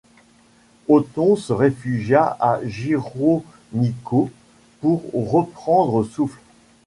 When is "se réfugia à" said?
1.35-2.59